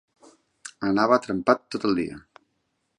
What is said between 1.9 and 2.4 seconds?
el dia.